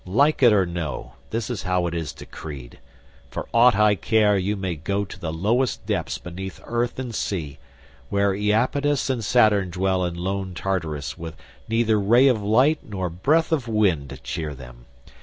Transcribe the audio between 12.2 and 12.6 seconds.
of